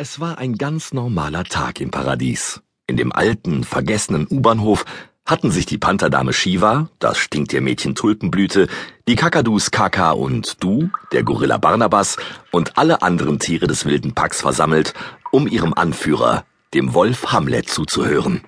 Es 0.00 0.20
war 0.20 0.38
ein 0.38 0.54
ganz 0.54 0.92
normaler 0.92 1.42
Tag 1.42 1.80
im 1.80 1.90
Paradies. 1.90 2.62
In 2.86 2.96
dem 2.96 3.10
alten, 3.10 3.64
vergessenen 3.64 4.28
U-Bahnhof 4.30 4.84
hatten 5.26 5.50
sich 5.50 5.66
die 5.66 5.76
Pantherdame 5.76 6.32
Shiva, 6.32 6.88
das 7.00 7.18
Stinktier-Mädchen 7.18 7.96
Tulpenblüte, 7.96 8.68
die 9.08 9.16
Kakadus 9.16 9.72
Kaka 9.72 10.12
und 10.12 10.62
du, 10.62 10.88
der 11.10 11.24
Gorilla 11.24 11.58
Barnabas 11.58 12.16
und 12.52 12.78
alle 12.78 13.02
anderen 13.02 13.40
Tiere 13.40 13.66
des 13.66 13.86
wilden 13.86 14.14
Packs 14.14 14.40
versammelt, 14.40 14.94
um 15.32 15.48
ihrem 15.48 15.74
Anführer, 15.74 16.44
dem 16.74 16.94
Wolf 16.94 17.32
Hamlet, 17.32 17.68
zuzuhören. 17.68 18.42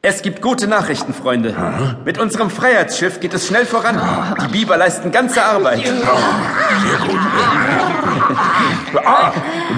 Es 0.00 0.22
gibt 0.22 0.42
gute 0.42 0.68
Nachrichten, 0.68 1.12
Freunde. 1.12 1.56
Mit 2.04 2.18
unserem 2.18 2.50
Freiheitsschiff 2.50 3.18
geht 3.18 3.34
es 3.34 3.48
schnell 3.48 3.66
voran. 3.66 4.00
Die 4.44 4.46
Biber 4.46 4.76
leisten 4.76 5.10
ganze 5.10 5.42
Arbeit. 5.42 5.80
Sehr 5.84 6.98
gut. 7.04 7.18
Ah, 9.04 9.32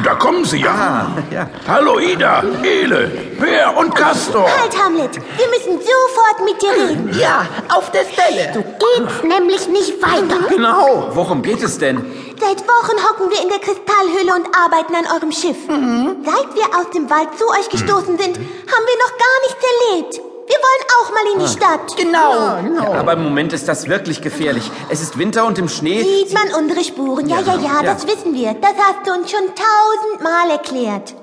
da 0.04 0.14
kommen 0.16 0.44
sie 0.44 0.58
ja. 0.60 0.70
Ah, 0.72 1.22
ja. 1.32 1.48
Hallo 1.66 1.98
Ida, 1.98 2.44
Ele, 2.62 3.08
Peer 3.40 3.74
und 3.74 3.94
Castor. 3.94 4.46
Halt, 4.60 4.76
Hamlet! 4.84 5.14
Wir 5.14 5.48
müssen 5.48 5.80
sofort 5.80 6.44
mit 6.44 6.60
dir 6.60 6.72
reden. 6.72 7.18
Ja, 7.18 7.46
auf 7.74 7.90
der 7.90 8.04
Stelle. 8.04 8.52
So 8.52 8.60
geht's 8.62 9.22
nämlich 9.22 9.68
nicht 9.68 10.02
weiter. 10.02 10.48
Genau. 10.50 11.08
Worum 11.12 11.42
geht 11.42 11.62
es 11.62 11.78
denn? 11.78 12.04
Seit 12.40 12.60
Wochen 12.66 12.96
hocken 13.06 13.30
wir 13.30 13.42
in 13.42 13.48
der 13.50 13.58
Kristallhöhle 13.58 14.34
und 14.34 14.48
arbeiten 14.56 14.94
an 14.96 15.04
eurem 15.14 15.30
Schiff. 15.30 15.58
Seit 15.68 16.54
wir 16.56 16.78
aus 16.78 16.88
dem 16.94 17.10
Wald 17.10 17.28
zu 17.38 17.44
euch 17.50 17.68
gestoßen 17.68 18.16
sind, 18.16 18.36
haben 18.38 18.86
wir 18.88 18.98
noch 19.04 19.12
gar 19.18 19.36
nichts 19.44 19.60
erlebt. 19.60 20.20
Wir 20.50 20.56
wollen 20.56 20.84
auch 20.98 21.10
mal 21.12 21.18
in 21.34 21.40
die 21.40 21.48
Stadt. 21.48 21.96
Genau. 21.96 22.92
Aber 22.94 23.12
im 23.14 23.22
Moment 23.24 23.52
ist 23.52 23.68
das 23.68 23.88
wirklich 23.88 24.20
gefährlich. 24.22 24.70
Es 24.88 25.00
ist 25.00 25.18
Winter 25.18 25.46
und 25.46 25.58
im 25.58 25.68
Schnee. 25.68 26.02
Sieht 26.02 26.32
man 26.34 26.62
unsere 26.62 26.84
Spuren? 26.84 27.28
Ja, 27.28 27.40
ja, 27.40 27.54
ja, 27.56 27.82
Ja. 27.82 27.94
das 27.94 28.06
wissen 28.06 28.34
wir. 28.34 28.54
Das 28.54 28.72
hast 28.78 29.06
du 29.06 29.12
uns 29.12 29.30
schon 29.30 29.40
tausendmal 29.54 30.50
erklärt. 30.50 31.14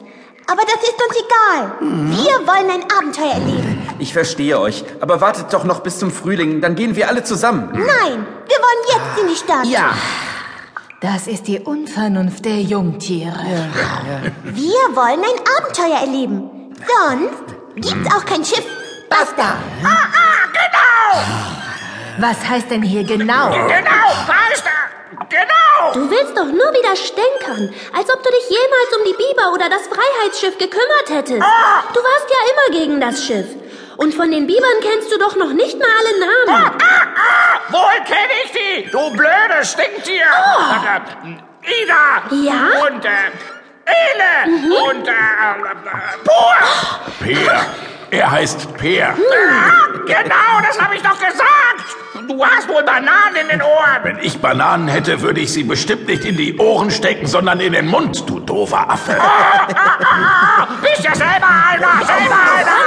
Aber 0.50 0.62
das 0.62 0.82
ist 0.82 0.94
uns 0.94 1.18
egal. 1.26 1.72
Wir 1.82 2.48
wollen 2.48 2.70
ein 2.72 2.84
Abenteuer 2.98 3.34
erleben. 3.34 3.82
Ich 4.00 4.14
verstehe 4.14 4.58
euch. 4.60 4.86
Aber 5.02 5.20
wartet 5.20 5.52
doch 5.52 5.66
noch 5.66 5.82
bis 5.82 6.00
zum 6.00 6.10
Frühling. 6.12 6.62
Dann 6.62 6.76
gehen 6.76 6.96
wir 6.96 7.10
alle 7.10 7.24
zusammen. 7.24 7.70
Nein, 7.74 8.26
wir 8.48 8.58
wollen 8.58 8.86
jetzt 8.88 9.22
in 9.22 9.28
die 9.28 9.36
Stadt. 9.36 9.66
Ja. 9.66 9.92
Das 11.02 11.28
ist 11.28 11.48
die 11.48 11.60
Unvernunft 11.60 12.46
der 12.46 12.62
Jungtiere. 12.62 13.36
Wir 14.46 14.96
wollen 14.96 15.20
ein 15.20 15.40
Abenteuer 15.60 16.00
erleben. 16.02 16.50
Sonst 16.78 17.56
gibt's 17.76 18.16
auch 18.16 18.26
kein 18.26 18.44
Schiff. 18.46 18.66
Basta. 19.10 19.58
Was 22.20 22.38
heißt 22.48 22.72
denn 22.72 22.82
hier 22.82 23.04
genau? 23.04 23.50
Genau, 23.50 24.08
heißt 24.28 24.66
er. 24.66 24.88
Genau. 25.30 25.94
Du 25.94 26.10
willst 26.10 26.38
doch 26.38 26.46
nur 26.46 26.74
wieder 26.74 26.96
stänkern, 26.96 27.74
als 27.96 28.10
ob 28.14 28.24
du 28.24 28.30
dich 28.30 28.50
jemals 28.50 28.98
um 28.98 29.04
die 29.06 29.14
Biber 29.14 29.54
oder 29.54 29.70
das 29.70 29.88
Freiheitsschiff 29.88 30.58
gekümmert 30.58 31.10
hättest. 31.10 31.42
Du 31.42 32.00
warst 32.00 32.28
ja 32.30 32.52
immer 32.52 32.80
gegen 32.80 33.00
das 33.00 33.24
Schiff. 33.26 33.46
Und 33.98 34.14
von 34.14 34.30
den 34.30 34.46
Bibern 34.46 34.80
kennst 34.82 35.12
du 35.12 35.18
doch 35.18 35.36
noch 35.36 35.54
nicht 35.54 35.78
mal 35.80 35.88
alle 36.00 36.20
Namen. 36.20 36.72
Wohl 37.70 38.04
kenne 38.06 38.34
ich 38.46 38.52
die, 38.52 38.92
du 38.92 39.10
blöde 39.12 39.64
Stinktier. 39.64 40.24
Äh, 40.24 41.84
Ida. 41.84 42.24
Ja? 42.32 42.88
Und 42.88 43.04
äh, 43.06 43.32
Ele. 43.86 44.84
Und 44.92 45.08
äh, 45.08 45.12
äh, 45.12 46.18
Pur. 46.24 46.56
Peer. 47.24 47.66
Er 48.10 48.32
heißt 48.32 48.78
Peer. 48.78 49.16
genau, 50.06 50.62
das 50.66 50.80
habe 50.82 50.96
ich 50.96 51.02
doch 51.02 51.20
gesagt. 51.20 51.98
Du 52.28 52.46
hast 52.46 52.68
wohl 52.68 52.84
Bananen 52.84 53.36
in 53.42 53.48
den 53.50 53.62
Ohren. 53.62 54.04
Wenn 54.04 54.20
ich 54.20 54.40
Bananen 54.40 54.88
hätte, 54.88 55.22
würde 55.22 55.40
ich 55.40 55.54
sie 55.54 55.64
bestimmt 55.64 56.08
nicht 56.08 56.26
in 56.26 56.36
die 56.36 56.58
Ohren 56.58 56.92
stecken, 56.92 57.28
sondern 57.28 57.60
in 57.60 57.74
den 57.74 57.88
Mund, 57.88 58.30
du 58.30 58.40
doofer 58.40 58.90
Affe. 58.90 59.18
Bist 60.82 61.04
ja 61.04 61.16
selber 61.16 61.48
einer, 61.48 62.06
selber 62.06 62.38
einer. 62.58 62.78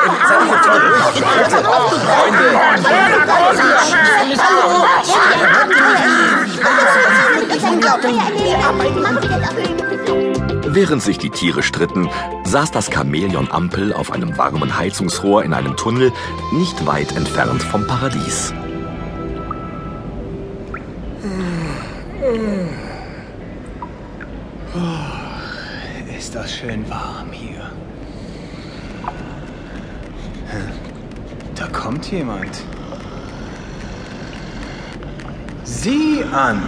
Während 10.73 11.03
sich 11.03 11.19
die 11.19 11.31
Tiere 11.31 11.65
stritten, 11.65 12.09
saß 12.45 12.71
das 12.71 12.93
Chamäleon 12.93 13.51
Ampel 13.51 13.93
auf 13.93 14.13
einem 14.13 14.39
warmen 14.39 14.79
Heizungsrohr 14.79 15.43
in 15.43 15.53
einem 15.53 15.77
Tunnel 15.77 16.13
nicht 16.53 16.87
weit 16.87 17.17
entfernt 17.17 17.61
vom 17.61 17.85
Paradies. 17.89 18.55
Ist 26.17 26.37
das 26.37 26.55
schön 26.55 26.89
warm 26.89 27.33
hier. 27.33 27.69
Da 31.57 31.67
kommt 31.67 32.13
jemand. 32.13 32.61
Sieh 35.65 36.23
an. 36.33 36.63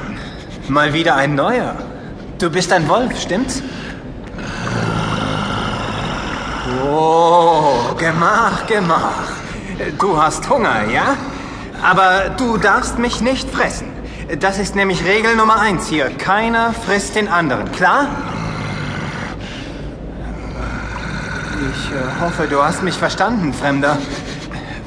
Mal 0.67 0.93
wieder 0.93 1.15
ein 1.15 1.37
neuer. 1.37 1.77
Du 2.41 2.51
bist 2.51 2.73
ein 2.73 2.89
Wolf, 2.89 3.21
stimmt's? 3.21 3.63
Oh, 6.85 7.95
Gemach, 7.99 8.67
Gemach. 8.67 9.33
Du 9.99 10.21
hast 10.21 10.49
Hunger, 10.49 10.85
ja? 10.93 11.17
Aber 11.83 12.31
du 12.37 12.57
darfst 12.57 12.99
mich 12.99 13.21
nicht 13.21 13.49
fressen. 13.51 13.89
Das 14.41 14.59
ist 14.59 14.75
nämlich 14.75 15.05
Regel 15.05 15.37
Nummer 15.37 15.61
eins 15.61 15.89
hier. 15.89 16.11
Keiner 16.11 16.73
frisst 16.73 17.17
den 17.17 17.29
anderen, 17.29 17.71
klar? 17.73 18.09
Ich 21.71 21.91
äh, 21.91 22.21
hoffe, 22.21 22.47
du 22.49 22.63
hast 22.63 22.83
mich 22.83 22.97
verstanden, 22.97 23.53
Fremder. 23.53 23.99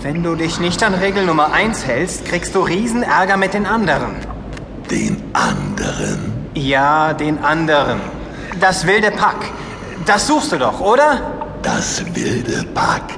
Wenn 0.01 0.23
du 0.23 0.35
dich 0.35 0.59
nicht 0.59 0.83
an 0.83 0.93
Regel 0.93 1.25
Nummer 1.25 1.51
eins 1.53 1.85
hältst, 1.85 2.25
kriegst 2.25 2.55
du 2.55 2.61
Riesenärger 2.61 3.37
mit 3.37 3.53
den 3.53 3.65
anderen. 3.65 4.15
Den 4.89 5.21
anderen. 5.33 6.49
Ja, 6.53 7.13
den 7.13 7.43
anderen. 7.43 7.99
Das 8.59 8.85
wilde 8.85 9.11
Pack. 9.11 9.37
Das 10.05 10.27
suchst 10.27 10.51
du 10.51 10.57
doch, 10.57 10.79
oder? 10.79 11.44
Das 11.65 12.03
wilde 12.13 12.63
Pack. 12.75 13.17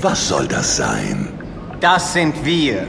Was 0.00 0.28
soll 0.28 0.46
das 0.46 0.76
sein? 0.76 1.26
Das 1.80 2.12
sind 2.12 2.44
wir. 2.44 2.86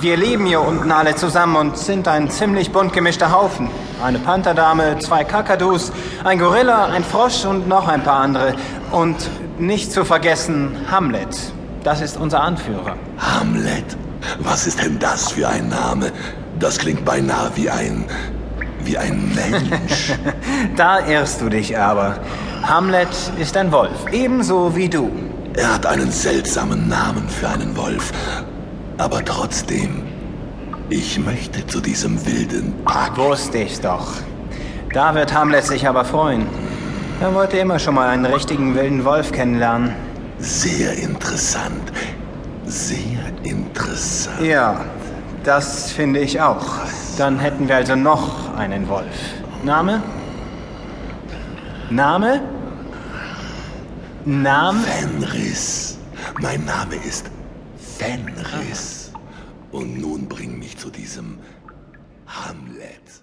Wir 0.00 0.16
leben 0.16 0.44
hier 0.44 0.60
unten 0.60 0.90
alle 0.90 1.14
zusammen 1.14 1.54
und 1.54 1.78
sind 1.78 2.08
ein 2.08 2.28
ziemlich 2.28 2.72
bunt 2.72 2.92
gemischter 2.92 3.30
Haufen. 3.30 3.70
Eine 4.02 4.18
Pantherdame, 4.18 4.98
zwei 4.98 5.22
Kakadus, 5.22 5.92
ein 6.24 6.40
Gorilla, 6.40 6.86
ein 6.86 7.04
Frosch 7.04 7.44
und 7.44 7.68
noch 7.68 7.86
ein 7.86 8.02
paar 8.02 8.18
andere. 8.18 8.56
Und 8.90 9.30
nicht 9.56 9.92
zu 9.92 10.04
vergessen 10.04 10.76
Hamlet. 10.90 11.36
Das 11.84 12.00
ist 12.00 12.16
unser 12.16 12.40
Anführer. 12.40 12.96
Hamlet. 13.18 13.96
Was 14.40 14.66
ist 14.66 14.82
denn 14.82 14.98
das 14.98 15.30
für 15.30 15.48
ein 15.48 15.68
Name? 15.68 16.10
Das 16.58 16.76
klingt 16.78 17.04
beinahe 17.04 17.52
wie 17.54 17.70
ein. 17.70 18.04
wie 18.82 18.98
ein 18.98 19.32
Mensch. 19.32 20.12
Da 20.76 21.06
irrst 21.06 21.40
du 21.40 21.48
dich 21.48 21.78
aber. 21.78 22.16
Hamlet 22.68 23.32
ist 23.38 23.56
ein 23.56 23.72
Wolf, 23.72 24.04
ebenso 24.12 24.76
wie 24.76 24.90
du. 24.90 25.10
Er 25.54 25.72
hat 25.72 25.86
einen 25.86 26.10
seltsamen 26.10 26.86
Namen 26.86 27.26
für 27.26 27.48
einen 27.48 27.74
Wolf. 27.74 28.12
Aber 28.98 29.24
trotzdem, 29.24 30.02
ich 30.90 31.18
möchte 31.18 31.66
zu 31.66 31.80
diesem 31.80 32.26
wilden 32.26 32.74
Pack. 32.84 33.16
Wusste 33.16 33.56
ich's 33.56 33.80
doch. 33.80 34.08
Da 34.92 35.14
wird 35.14 35.32
Hamlet 35.32 35.64
sich 35.64 35.88
aber 35.88 36.04
freuen. 36.04 36.46
Er 37.22 37.32
wollte 37.32 37.56
immer 37.56 37.78
schon 37.78 37.94
mal 37.94 38.10
einen 38.10 38.26
richtigen 38.26 38.74
wilden 38.74 39.02
Wolf 39.02 39.32
kennenlernen. 39.32 39.94
Sehr 40.38 40.92
interessant. 40.92 41.90
Sehr 42.66 43.00
interessant. 43.44 44.42
Ja, 44.42 44.84
das 45.42 45.90
finde 45.90 46.20
ich 46.20 46.38
auch. 46.38 46.66
Dann 47.16 47.38
hätten 47.38 47.66
wir 47.66 47.76
also 47.76 47.96
noch 47.96 48.54
einen 48.58 48.86
Wolf. 48.90 49.06
Name? 49.64 50.02
Name? 51.88 52.42
Name? 54.24 54.80
Fenris. 54.80 55.98
Mein 56.40 56.64
Name 56.64 56.96
ist 56.96 57.30
Fenris. 57.76 59.12
Und 59.70 60.00
nun 60.00 60.28
bring 60.28 60.58
mich 60.58 60.76
zu 60.76 60.90
diesem 60.90 61.38
Hamlet. 62.26 63.22